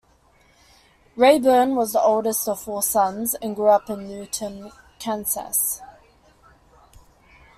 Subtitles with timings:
[1.15, 5.79] Rayburn was the oldest of four sons, and grew up in Newton, Kansas.